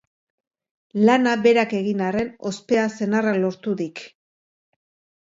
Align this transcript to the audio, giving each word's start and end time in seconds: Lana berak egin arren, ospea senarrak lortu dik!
Lana 1.09 1.35
berak 1.43 1.77
egin 1.81 2.03
arren, 2.07 2.33
ospea 2.53 2.89
senarrak 2.97 3.41
lortu 3.47 3.79
dik! 3.87 4.07